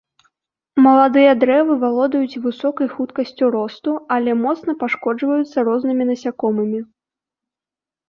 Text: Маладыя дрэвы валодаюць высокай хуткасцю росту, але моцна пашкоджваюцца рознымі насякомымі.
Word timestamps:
Маладыя 0.85 1.33
дрэвы 1.43 1.73
валодаюць 1.83 2.39
высокай 2.47 2.87
хуткасцю 2.95 3.45
росту, 3.59 3.91
але 4.19 4.31
моцна 4.43 4.71
пашкоджваюцца 4.83 5.57
рознымі 5.73 6.03
насякомымі. 6.13 6.79